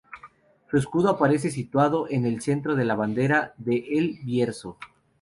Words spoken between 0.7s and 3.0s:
El escudo aparece situado en el centro de la